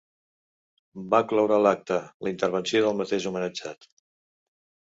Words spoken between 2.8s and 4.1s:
del mateix homenatjat.